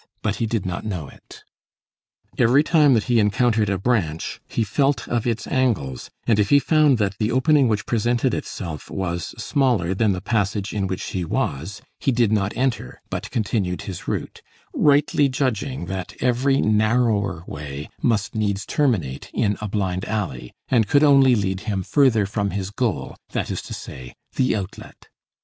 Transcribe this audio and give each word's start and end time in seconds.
But 0.23 0.37
he 0.37 0.47
did 0.47 0.65
not 0.65 0.83
know 0.83 1.07
it. 1.09 1.43
Every 2.35 2.63
time 2.63 2.95
that 2.95 3.03
he 3.03 3.19
encountered 3.19 3.69
a 3.69 3.77
branch, 3.77 4.41
he 4.47 4.63
felt 4.63 5.07
of 5.07 5.27
its 5.27 5.45
angles, 5.45 6.09
and 6.25 6.39
if 6.39 6.49
he 6.49 6.57
found 6.57 6.97
that 6.97 7.19
the 7.19 7.31
opening 7.31 7.67
which 7.67 7.85
presented 7.85 8.33
itself 8.33 8.89
was 8.89 9.27
smaller 9.37 9.93
than 9.93 10.11
the 10.11 10.19
passage 10.19 10.73
in 10.73 10.87
which 10.87 11.03
he 11.11 11.23
was, 11.23 11.83
he 11.99 12.11
did 12.11 12.31
not 12.31 12.57
enter 12.57 12.99
but 13.11 13.29
continued 13.29 13.83
his 13.83 14.07
route, 14.07 14.41
rightly 14.73 15.29
judging 15.29 15.85
that 15.85 16.15
every 16.19 16.59
narrower 16.61 17.43
way 17.45 17.87
must 18.01 18.33
needs 18.33 18.65
terminate 18.65 19.29
in 19.35 19.55
a 19.61 19.67
blind 19.67 20.03
alley, 20.05 20.51
and 20.67 20.87
could 20.87 21.03
only 21.03 21.35
lead 21.35 21.59
him 21.59 21.83
further 21.83 22.25
from 22.25 22.49
his 22.49 22.71
goal, 22.71 23.15
that 23.33 23.51
is 23.51 23.61
to 23.61 23.73
say, 23.75 24.15
the 24.35 24.55
outlet. 24.55 25.09